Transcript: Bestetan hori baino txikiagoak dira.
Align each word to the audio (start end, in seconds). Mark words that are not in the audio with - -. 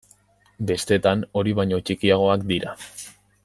Bestetan 0.71 1.21
hori 1.41 1.55
baino 1.61 1.79
txikiagoak 1.91 2.51
dira. 2.55 2.77